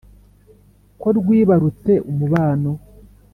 ko 1.01 1.07
rwibarutse 1.17 1.93
umubano 2.11 2.71